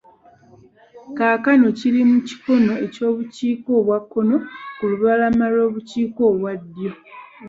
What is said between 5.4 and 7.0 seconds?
olw'obukiika obwa ddyo.